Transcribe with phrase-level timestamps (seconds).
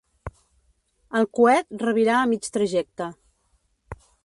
[1.19, 3.13] El coet revirà a mig trajecte.